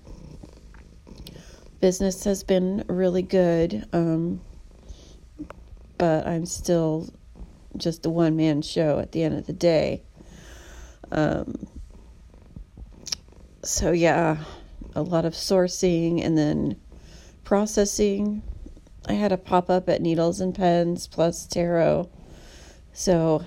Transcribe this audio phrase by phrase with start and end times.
[1.80, 3.86] Business has been really good.
[3.92, 4.40] Um,
[6.00, 7.12] but I'm still
[7.76, 10.02] just a one man show at the end of the day.
[11.12, 11.66] Um,
[13.62, 14.38] so, yeah,
[14.94, 16.80] a lot of sourcing and then
[17.44, 18.40] processing.
[19.06, 22.08] I had a pop up at Needles and Pens plus Tarot.
[22.94, 23.44] So,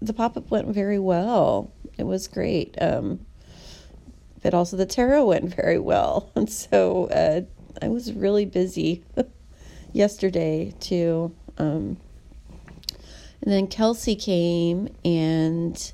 [0.00, 1.72] the pop up went very well.
[1.98, 2.80] It was great.
[2.80, 3.26] Um,
[4.40, 6.30] but also, the tarot went very well.
[6.36, 7.40] And so, uh,
[7.82, 9.02] I was really busy
[9.92, 11.34] yesterday too.
[11.58, 11.96] Um,
[13.42, 15.92] and then Kelsey came and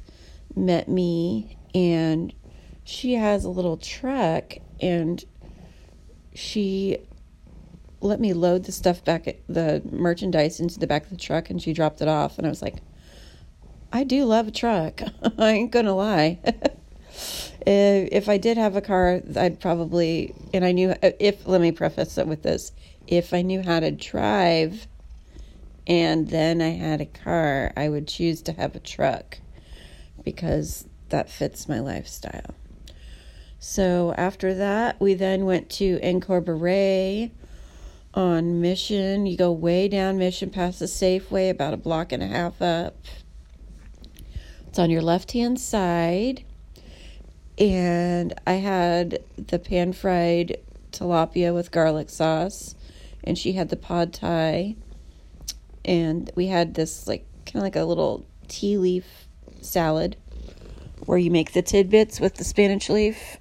[0.57, 2.33] met me, and
[2.85, 5.25] she has a little truck, and
[6.35, 6.99] she
[8.01, 11.51] let me load the stuff back at the merchandise into the back of the truck,
[11.51, 12.77] and she dropped it off, and I was like,
[13.93, 15.03] I do love a truck.
[15.39, 16.41] I ain't gonna lie.
[17.67, 22.19] if I did have a car, I'd probably, and I knew if, let me preface
[22.19, 22.73] it with this
[23.07, 24.87] if I knew how to drive,
[25.87, 29.39] and then I had a car, I would choose to have a truck
[30.25, 32.55] because that fits my lifestyle.
[33.59, 37.31] So after that, we then went to Angkor Borei
[38.15, 39.27] on Mission.
[39.27, 42.97] You go way down Mission past the Safeway, about a block and a half up.
[44.67, 46.45] It's on your left hand side.
[47.59, 50.57] And I had the pan fried
[50.91, 52.75] tilapia with garlic sauce,
[53.23, 54.77] and she had the pad thai
[55.85, 59.27] and we had this like kind of like a little tea leaf
[59.61, 60.17] salad
[61.07, 63.39] where you make the tidbits with the spinach leaf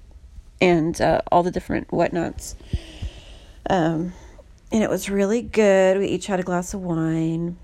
[0.60, 2.56] and uh, all the different whatnots.
[3.68, 4.12] Um,
[4.70, 5.98] and it was really good.
[5.98, 7.56] We each had a glass of wine.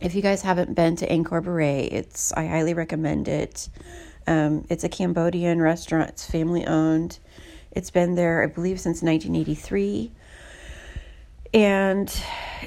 [0.00, 3.68] If you guys haven't been to Angkor Borei, it's I highly recommend it.
[4.26, 6.10] Um, it's a Cambodian restaurant.
[6.10, 7.18] It's family owned.
[7.70, 10.12] It's been there, I believe, since 1983.
[11.52, 12.12] And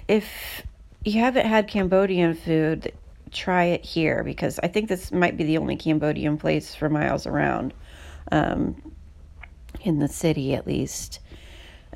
[0.07, 0.63] if
[1.07, 2.91] you haven't had Cambodian food,
[3.31, 7.25] try it here because I think this might be the only Cambodian place for miles
[7.25, 7.73] around,
[8.31, 8.93] um,
[9.81, 11.19] in the city at least.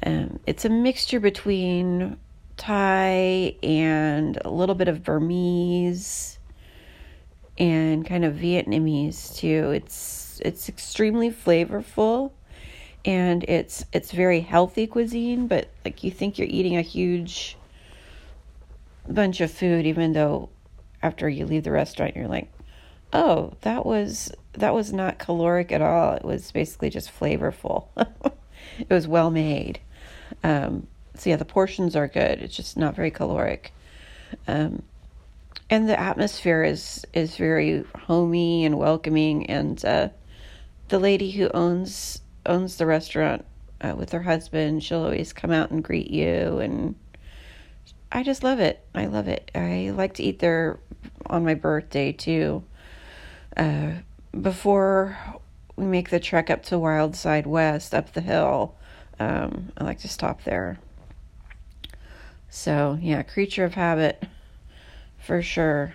[0.04, 2.18] Um, it's a mixture between
[2.56, 6.40] Thai and a little bit of Burmese
[7.58, 9.72] and kind of Vietnamese too.
[9.72, 12.32] It's it's extremely flavorful
[13.04, 17.58] and it's it's very healthy cuisine, but like you think you're eating a huge
[19.08, 20.50] bunch of food even though
[21.02, 22.52] after you leave the restaurant you're like
[23.14, 26.14] oh that was that was not caloric at all.
[26.14, 27.88] It was basically just flavorful.
[28.80, 29.80] It was well made.
[30.44, 32.42] Um, so yeah the portions are good.
[32.42, 33.74] It's just not very caloric.
[34.48, 34.84] Um,
[35.70, 39.50] and the atmosphere is is very homey and welcoming.
[39.50, 40.10] And uh,
[40.88, 43.46] the lady who owns owns the restaurant
[43.82, 46.96] uh, with her husband she'll always come out and greet you and
[48.12, 48.86] I just love it.
[48.94, 49.52] I love it.
[49.56, 50.80] I like to eat there
[51.28, 52.64] on my birthday too.
[53.56, 53.92] Uh,
[54.40, 55.18] before
[55.76, 58.76] we make the trek up to Wild Side West up the hill,
[59.20, 60.80] um, I like to stop there.
[62.50, 64.22] So, yeah, creature of habit
[65.18, 65.94] for sure.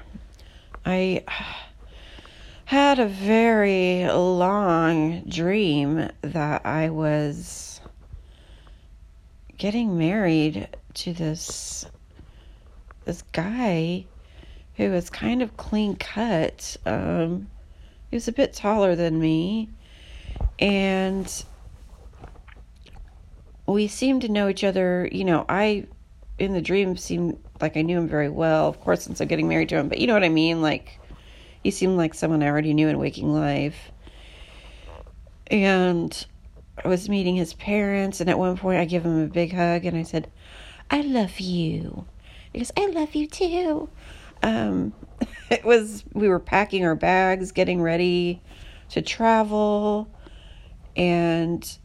[0.87, 1.25] I
[2.65, 7.81] had a very long dream that I was
[9.59, 11.87] getting married to this
[13.06, 14.05] this guy
[14.75, 16.77] who was kind of clean cut.
[16.84, 17.49] Um,
[18.11, 19.71] he was a bit taller than me,
[20.59, 21.45] and
[23.66, 25.09] we seemed to know each other.
[25.11, 25.87] You know, I
[26.39, 29.48] in the dream seemed like I knew him very well, of course, since I'm getting
[29.48, 29.89] married to him.
[29.89, 30.60] But you know what I mean?
[30.60, 31.01] Like,
[31.63, 33.91] he seemed like someone I already knew in waking life.
[35.47, 36.27] And
[36.84, 39.86] I was meeting his parents, and at one point I gave him a big hug,
[39.86, 40.30] and I said,
[40.91, 42.04] I love you.
[42.56, 43.91] He goes, I love you too.
[44.42, 44.94] Um,
[45.50, 48.41] it was, we were packing our bags, getting ready
[48.88, 50.08] to travel.
[50.97, 51.78] And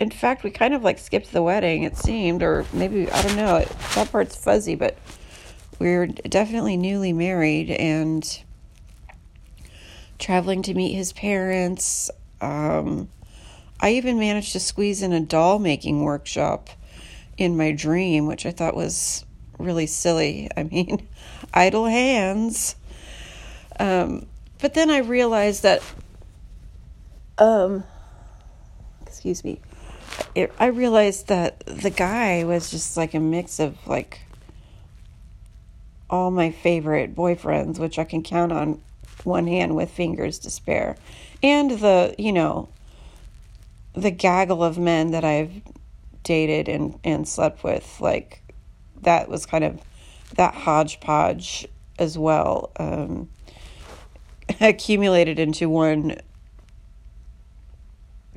[0.00, 3.36] in fact, we kind of like skipped the wedding, it seemed, or maybe, I don't
[3.36, 3.62] know,
[3.94, 4.96] that part's fuzzy, but
[5.78, 8.42] we were definitely newly married and
[10.18, 12.10] traveling to meet his parents.
[12.40, 13.10] Um,
[13.80, 16.70] I even managed to squeeze in a doll making workshop
[17.36, 19.26] in my dream, which I thought was
[19.58, 20.48] really silly.
[20.56, 21.06] I mean,
[21.54, 22.76] idle hands.
[23.78, 24.26] Um,
[24.60, 25.82] but then I realized that,
[27.38, 27.84] um,
[29.06, 29.60] excuse me,
[30.34, 34.20] it, I realized that the guy was just like a mix of like
[36.10, 38.80] all my favorite boyfriends, which I can count on
[39.24, 40.96] one hand with fingers to spare,
[41.42, 42.68] and the, you know,
[43.94, 45.60] the gaggle of men that I've
[46.22, 48.00] dated and, and slept with.
[48.00, 48.42] Like,
[49.02, 49.80] that was kind of
[50.36, 51.66] that hodgepodge
[51.98, 52.70] as well.
[52.76, 53.28] Um,
[54.60, 56.16] accumulated into one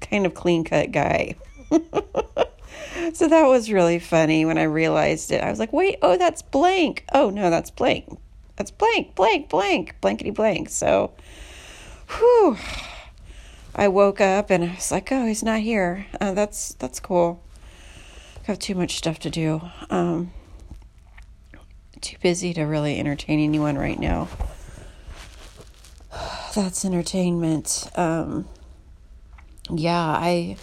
[0.02, 1.36] kind of clean cut guy.
[3.14, 5.44] so that was really funny when I realized it.
[5.44, 7.06] I was like, wait, oh, that's blank.
[7.14, 8.20] Oh, no, that's blank.
[8.56, 10.70] That's blank, blank, blank, blankety blank.
[10.70, 11.14] So,
[12.10, 12.58] whew.
[13.74, 16.06] I woke up and I was like, oh, he's not here.
[16.20, 17.42] Uh, that's that's cool.
[18.46, 19.62] Got too much stuff to do.
[19.90, 20.34] Um,
[22.02, 24.28] too busy to really entertain anyone right now.
[26.56, 27.90] That's entertainment.
[27.96, 28.48] Um,
[29.70, 30.58] yeah, I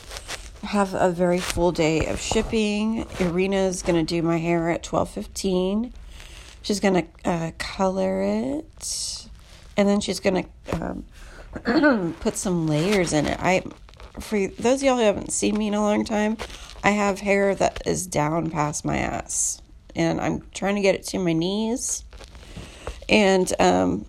[0.62, 3.06] have a very full day of shipping.
[3.20, 5.93] Irina's gonna do my hair at twelve fifteen.
[6.62, 9.29] She's gonna uh, color it,
[9.76, 11.05] and then she's gonna um,
[12.20, 13.38] put some layers in it.
[13.40, 13.62] I,
[14.20, 16.37] for those of y'all who haven't seen me in a long time,
[16.82, 19.62] I have hair that is down past my ass,
[19.98, 22.04] and I'm trying to get it to my knees.
[23.08, 24.06] And um,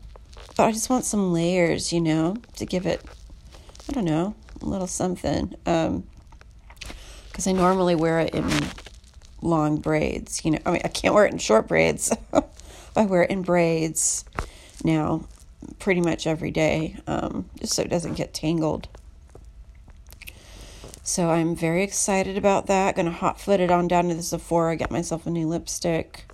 [0.55, 3.01] but I just want some layers, you know, to give it,
[3.89, 5.55] I don't know, a little something.
[5.65, 6.03] Um,
[7.27, 8.49] because I normally wear it in
[9.41, 10.43] long braids.
[10.43, 12.13] You know, I mean, I can't wear it in short braids.
[12.95, 14.25] I wear it in braids
[14.83, 15.25] now
[15.79, 18.87] pretty much every day, um, just so it doesn't get tangled.
[21.09, 22.95] So I'm very excited about that.
[22.95, 26.31] Gonna hot foot it on down to the Sephora, get myself a new lipstick.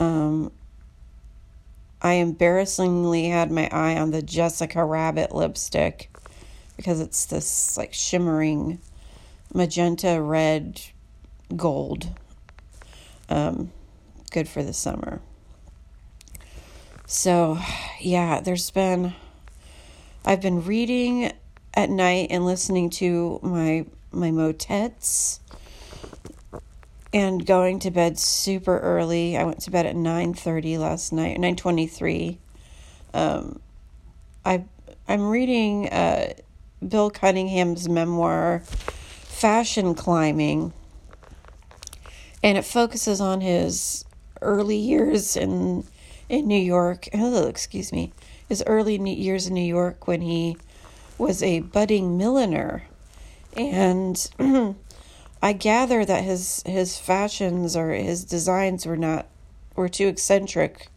[0.00, 0.50] Um,
[2.02, 6.10] I embarrassingly had my eye on the Jessica Rabbit lipstick
[6.76, 8.80] because it's this like shimmering
[9.54, 10.80] magenta red
[11.54, 12.08] gold.
[13.28, 13.70] Um,
[14.32, 15.20] good for the summer.
[17.06, 17.56] So,
[18.00, 19.14] yeah, there's been
[20.24, 21.34] I've been reading
[21.74, 25.40] at night and listening to my my motets
[27.12, 29.36] and going to bed super early.
[29.36, 32.38] I went to bed at 9:30 last night, 9:23.
[33.14, 33.60] Um
[34.44, 34.64] I
[35.08, 36.34] I'm reading uh
[36.86, 40.72] Bill Cunningham's memoir Fashion Climbing
[42.42, 44.04] and it focuses on his
[44.40, 45.84] early years in
[46.28, 47.08] in New York.
[47.12, 48.12] Oh, excuse me.
[48.48, 50.56] His early years in New York when he
[51.20, 52.82] was a budding milliner.
[53.56, 54.28] And
[55.42, 59.26] I gather that his his fashions or his designs were not
[59.76, 60.88] were too eccentric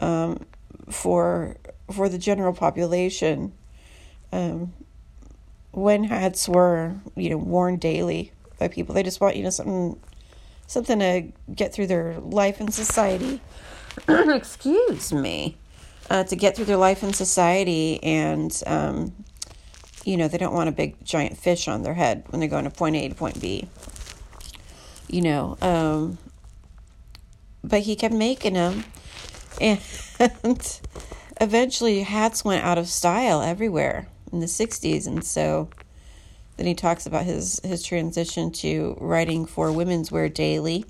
[0.00, 0.44] um,
[0.90, 1.56] for
[1.92, 3.52] for the general population.
[4.32, 4.72] Um,
[5.70, 10.00] when hats were you know worn daily by people, they just want you know something
[10.66, 13.40] something to get through their life in society.
[14.08, 15.56] Excuse me,
[16.10, 19.12] uh, to get through their life in society and um,
[20.06, 22.64] you know, they don't want a big giant fish on their head when they're going
[22.64, 23.68] to point A to point B.
[25.08, 26.18] You know, um,
[27.64, 28.84] but he kept making them,
[29.60, 29.80] and
[31.40, 35.68] eventually hats went out of style everywhere in the 60s, and so
[36.56, 40.84] then he talks about his his transition to writing for Women's Wear Daily.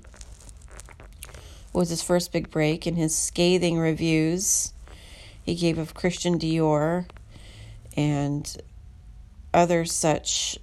[1.73, 4.73] Was his first big break in his scathing reviews
[5.43, 7.05] he gave of Christian Dior
[7.95, 8.57] and
[9.57, 10.57] other such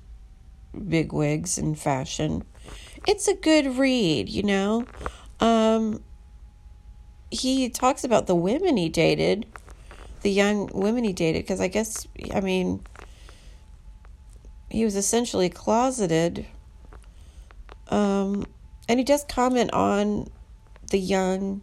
[0.89, 2.45] bigwigs in fashion.
[3.07, 4.87] It's a good read, you know.
[5.41, 6.03] Um,
[7.31, 9.47] he talks about the women he dated,
[10.23, 12.83] the young women he dated, because I guess, I mean,
[14.71, 16.47] he was essentially closeted.
[17.89, 18.47] Um,
[18.89, 20.31] and he does comment on
[20.91, 21.63] the young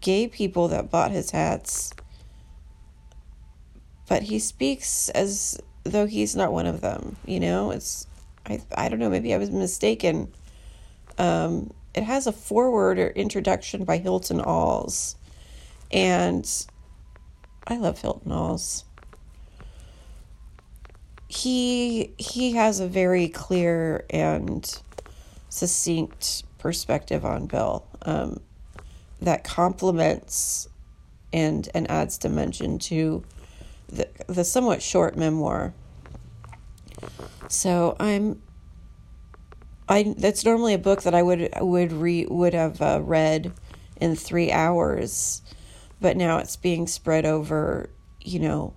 [0.00, 1.92] gay people that bought his hats
[4.08, 7.16] but he speaks as though he's not one of them.
[7.26, 8.06] You know, it's
[8.46, 9.10] I I don't know.
[9.10, 10.32] Maybe I was mistaken.
[11.18, 15.16] Um, it has a foreword or introduction by Hilton Als,
[15.90, 16.48] and
[17.66, 18.84] I love Hilton Als.
[21.28, 24.80] He he has a very clear and
[25.48, 28.40] succinct perspective on Bill um,
[29.20, 30.68] that complements
[31.32, 33.24] and and adds dimension to
[33.88, 35.72] the, the somewhat short memoir.
[37.48, 38.42] So I'm
[39.88, 43.52] I that's normally a book that I would would re would have uh, read
[44.00, 45.42] in three hours,
[46.00, 48.74] but now it's being spread over, you know,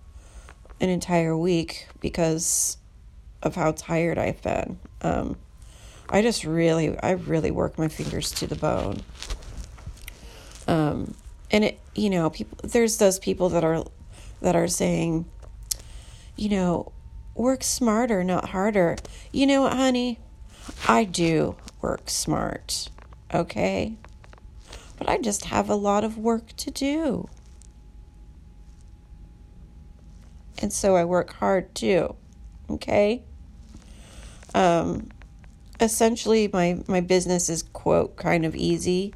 [0.79, 2.77] an entire week because
[3.41, 4.79] of how tired I've been.
[5.01, 5.37] Um,
[6.09, 9.01] I just really, I really work my fingers to the bone.
[10.67, 11.15] Um,
[11.51, 13.83] and it, you know, people, there's those people that are,
[14.41, 15.25] that are saying,
[16.36, 16.91] you know,
[17.36, 18.98] work smarter, not harder.
[19.32, 20.20] You know what, honey?
[20.88, 22.89] I do work smart,
[23.34, 23.96] okay?
[24.98, 27.29] But I just have a lot of work to do.
[30.60, 32.15] And so I work hard too,
[32.70, 33.22] okay?
[34.56, 35.10] Um,
[35.79, 39.13] essentially, my, my business is, quote, kind of easy.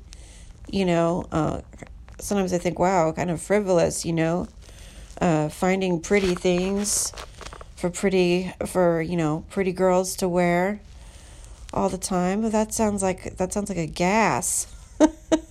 [0.69, 1.61] You know, uh,
[2.19, 4.47] sometimes I think, wow, kind of frivolous, you know?
[5.21, 7.13] Uh, finding pretty things
[7.75, 10.81] for pretty for you know pretty girls to wear
[11.73, 12.49] all the time.
[12.49, 14.67] That sounds like that sounds like a gas.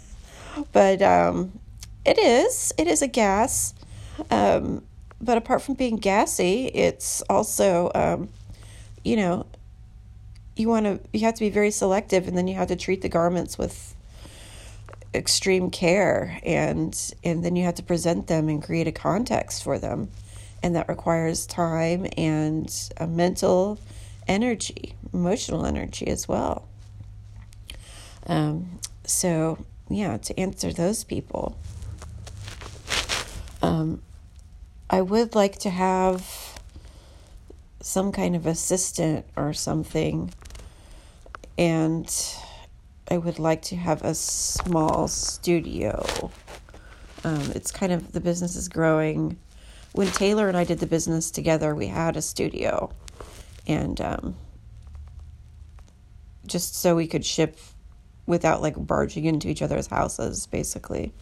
[0.72, 1.58] but um,
[2.04, 3.74] it is it is a gas.
[4.30, 4.82] Um,
[5.20, 8.28] but apart from being gassy, it's also um,
[9.04, 9.46] you know
[10.56, 13.02] you want to you have to be very selective, and then you have to treat
[13.02, 13.94] the garments with
[15.12, 19.78] extreme care and and then you have to present them and create a context for
[19.78, 20.08] them
[20.62, 23.78] and that requires time and a mental
[24.26, 26.68] energy, emotional energy as well.
[28.26, 31.56] Um, so, yeah, to answer those people,
[33.62, 34.02] um,
[34.88, 36.58] I would like to have
[37.80, 40.32] some kind of assistant or something,
[41.56, 42.06] and
[43.10, 46.30] I would like to have a small studio.
[47.24, 49.38] Um, it's kind of the business is growing
[49.92, 52.92] when Taylor and I did the business together, we had a studio,
[53.66, 54.36] and um,
[56.46, 57.58] just so we could ship
[58.26, 61.12] without like barging into each other's houses, basically.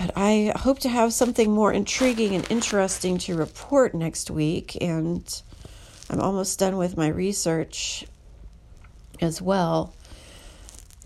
[0.00, 5.42] But I hope to have something more intriguing and interesting to report next week, and
[6.08, 8.06] I'm almost done with my research
[9.20, 9.94] as well.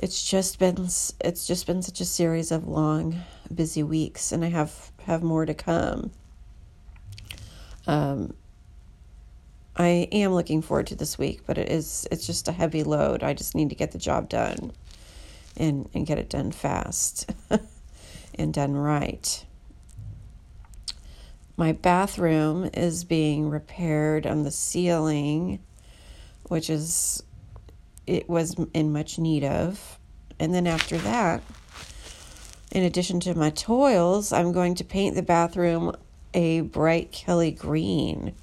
[0.03, 0.89] It's just been
[1.21, 3.21] it's just been such a series of long,
[3.55, 6.11] busy weeks, and I have have more to come.
[7.87, 8.33] Um,
[9.77, 13.23] I am looking forward to this week, but it is it's just a heavy load.
[13.23, 14.73] I just need to get the job done
[15.55, 17.31] and and get it done fast
[18.35, 19.45] and done right.
[21.59, 25.59] My bathroom is being repaired on the ceiling,
[26.45, 27.23] which is
[28.07, 29.99] it was in much need of.
[30.39, 31.43] And then after that,
[32.73, 35.95] in addition to my toils, I'm going to paint the bathroom
[36.33, 38.35] a bright Kelly green.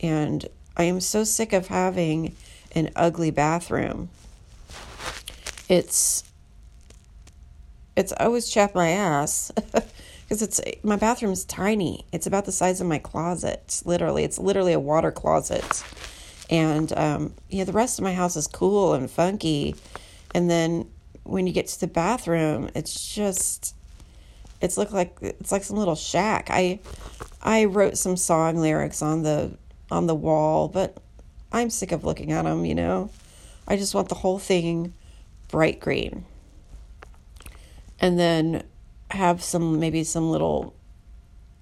[0.00, 2.34] And I am so sick of having
[2.72, 4.10] an ugly bathroom.
[5.68, 6.24] It's
[7.96, 9.50] it's always chap my ass
[10.22, 12.06] because it's my bathroom's tiny.
[12.12, 13.82] It's about the size of my closet.
[13.84, 15.84] Literally, it's literally a water closet.
[16.50, 19.76] And um, yeah, the rest of my house is cool and funky.
[20.34, 20.90] And then
[21.22, 23.74] when you get to the bathroom, it's just
[24.60, 26.48] it's look like it's like some little shack.
[26.50, 26.80] I
[27.40, 29.56] I wrote some song lyrics on the
[29.90, 30.96] on the wall, but
[31.52, 33.10] I'm sick of looking at them, you know.
[33.66, 34.92] I just want the whole thing
[35.48, 36.24] bright green.
[38.00, 38.64] And then
[39.10, 40.74] have some maybe some little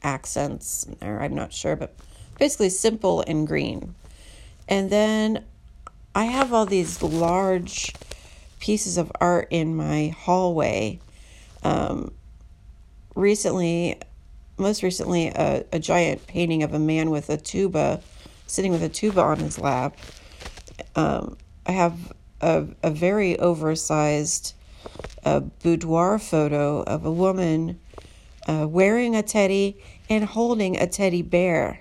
[0.02, 1.94] accents there, I'm not sure, but
[2.38, 3.94] basically simple and green.
[4.68, 5.44] And then
[6.14, 7.94] I have all these large
[8.60, 11.00] pieces of art in my hallway.
[11.62, 12.12] Um,
[13.14, 13.98] recently,
[14.58, 18.02] most recently, a, a giant painting of a man with a tuba,
[18.46, 19.96] sitting with a tuba on his lap.
[20.96, 24.54] Um, I have a, a very oversized
[25.24, 27.78] uh, boudoir photo of a woman
[28.46, 31.80] uh, wearing a teddy and holding a teddy bear.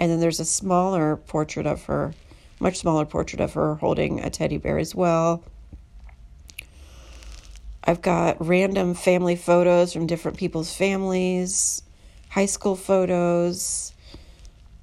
[0.00, 2.14] And then there's a smaller portrait of her,
[2.58, 5.44] much smaller portrait of her holding a teddy bear as well.
[7.84, 11.82] I've got random family photos from different people's families,
[12.30, 13.92] high school photos,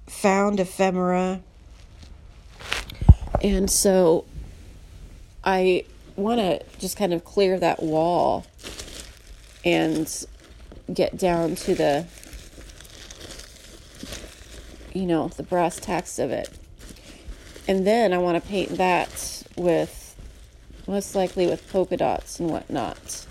[0.06, 1.42] found ephemera.
[3.42, 4.26] And so
[5.44, 8.46] I want to just kind of clear that wall
[9.64, 10.26] and
[10.94, 12.06] get down to the
[14.98, 16.50] you know the brass tacks of it
[17.68, 20.08] and then i want to paint that with
[20.88, 23.26] most likely with polka dots and whatnot.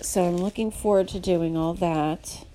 [0.00, 2.46] So I'm looking forward to doing all that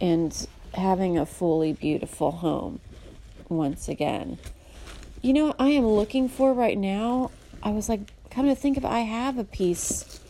[0.00, 2.80] and having a fully beautiful home
[3.48, 4.38] once again.
[5.20, 7.30] you know I am looking for right now?
[7.62, 10.20] I was like, come to think of it, I have a piece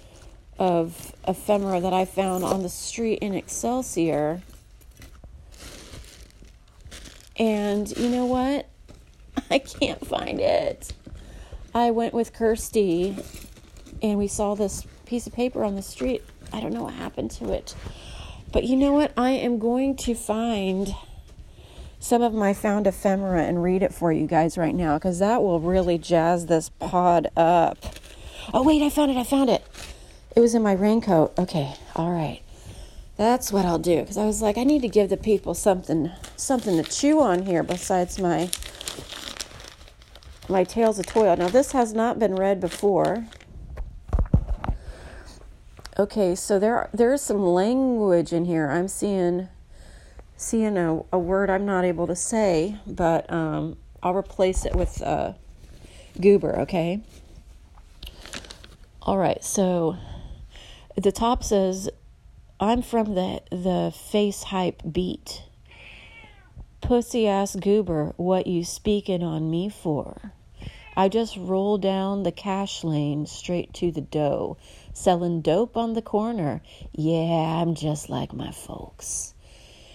[0.58, 4.42] of ephemera that I found on the street in Excelsior.
[7.36, 8.68] And you know what?
[9.50, 10.92] I can't find it.
[11.74, 13.16] I went with Kirsty
[14.02, 16.22] and we saw this piece of paper on the street.
[16.52, 17.74] I don't know what happened to it.
[18.52, 19.12] But you know what?
[19.16, 20.94] I am going to find
[21.98, 25.42] some of my found ephemera and read it for you guys right now because that
[25.42, 27.78] will really jazz this pod up.
[28.52, 29.16] Oh, wait, I found it.
[29.16, 29.66] I found it.
[30.36, 31.36] It was in my raincoat.
[31.38, 32.43] Okay, all right.
[33.16, 36.10] That's what I'll do because I was like, I need to give the people something,
[36.36, 38.50] something to chew on here besides my
[40.48, 41.36] my Tales of Toil.
[41.36, 43.26] Now this has not been read before.
[45.96, 48.68] Okay, so there are, there is some language in here.
[48.68, 49.48] I'm seeing
[50.36, 55.00] seeing a, a word I'm not able to say, but um, I'll replace it with
[55.02, 55.34] uh,
[56.20, 56.58] goober.
[56.60, 57.00] Okay.
[59.02, 59.96] All right, so
[60.96, 61.90] the top says,
[62.60, 65.42] I'm from the, the face hype beat.
[66.80, 70.32] Pussy ass goober, what you speaking on me for?
[70.96, 74.56] I just roll down the cash lane straight to the dough,
[74.92, 76.62] selling dope on the corner.
[76.92, 79.34] Yeah, I'm just like my folks.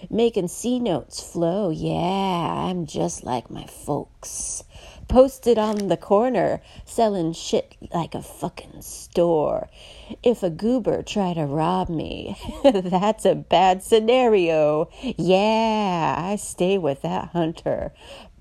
[0.10, 1.70] Making C notes flow.
[1.70, 4.66] Yeah, I'm just like my folks
[5.10, 9.68] posted on the corner selling shit like a fucking store.
[10.24, 14.90] If a goober try to rob me, that's a bad scenario.
[15.18, 17.92] Yeah, I stay with that hunter.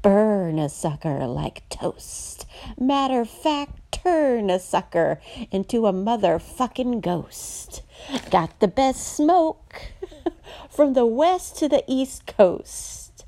[0.02, 2.46] Burn a sucker like toast.
[2.78, 5.20] Matter of fact, turn a sucker
[5.50, 7.82] into a motherfucking ghost.
[8.30, 9.80] Got the best smoke
[10.70, 13.24] from the west to the east coast.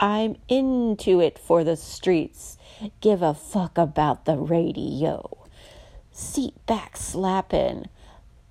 [0.00, 2.57] I'm into it for the streets
[3.00, 5.36] give a fuck about the radio.
[6.12, 7.86] Seat back slapping,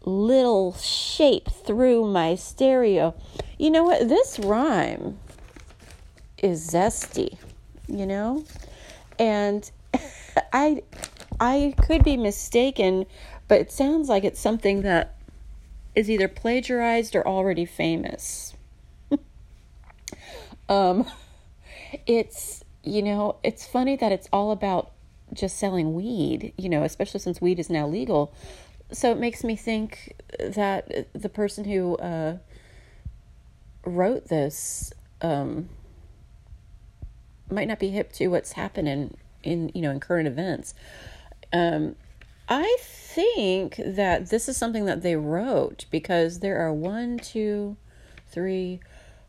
[0.05, 3.13] little shape through my stereo.
[3.57, 4.07] You know what?
[4.07, 5.19] This rhyme
[6.41, 7.37] is zesty,
[7.87, 8.45] you know?
[9.19, 9.69] And
[10.53, 10.83] I
[11.39, 13.05] I could be mistaken,
[13.47, 15.15] but it sounds like it's something that
[15.95, 18.55] is either plagiarized or already famous.
[20.69, 21.05] um
[22.05, 24.91] it's you know, it's funny that it's all about
[25.33, 28.33] just selling weed, you know, especially since weed is now legal.
[28.91, 32.37] So it makes me think that the person who uh,
[33.85, 35.69] wrote this um,
[37.49, 40.73] might not be hip to what's happening in, you know, in current events.
[41.51, 41.95] Um,
[42.49, 47.75] I think that this is something that they wrote because there are one, two,
[48.29, 48.79] three,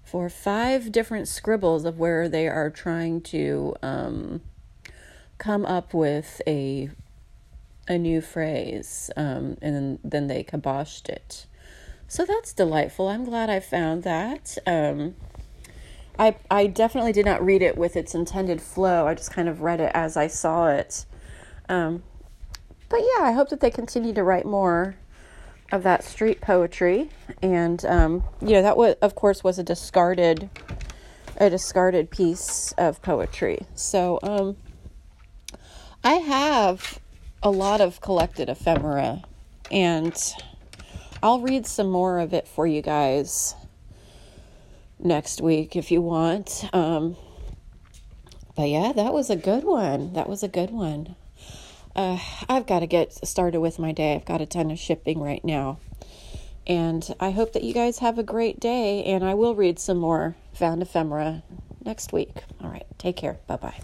[0.09, 4.41] for five different scribbles of where they are trying to um,
[5.37, 6.89] come up with a
[7.87, 11.47] a new phrase, um, and then, they kiboshed it.
[12.07, 13.09] So that's delightful.
[13.09, 14.57] I'm glad I found that.
[14.67, 15.15] Um,
[16.19, 19.07] I I definitely did not read it with its intended flow.
[19.07, 21.05] I just kind of read it as I saw it.
[21.69, 22.03] Um,
[22.89, 24.97] but yeah, I hope that they continue to write more
[25.71, 27.11] of that street poetry,
[27.43, 30.49] and um, you know that was, of course, was a discarded,
[31.37, 33.67] a discarded piece of poetry.
[33.75, 34.57] So um,
[36.03, 36.99] I have
[37.43, 39.23] a lot of collected ephemera,
[39.71, 40.17] and
[41.23, 43.55] I'll read some more of it for you guys
[44.99, 46.65] next week if you want.
[46.73, 47.17] Um,
[48.57, 50.15] but yeah, that was a good one.
[50.15, 51.15] That was a good one
[51.99, 52.17] uh,
[52.49, 54.15] I've got to get started with my day.
[54.15, 55.81] I've got a ton of shipping right now.
[56.65, 59.03] And I hope that you guys have a great day.
[59.03, 61.43] And I will read some more Found Ephemera
[61.85, 62.45] next week.
[62.63, 62.87] All right.
[62.99, 63.39] Take care.
[63.49, 63.81] Bye bye.